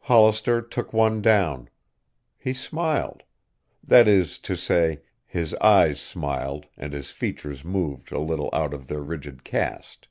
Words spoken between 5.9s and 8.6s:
smiled and his features moved a little